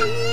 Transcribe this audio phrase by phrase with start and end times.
[0.00, 0.30] 滴滴。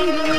[0.00, 0.29] Thank you.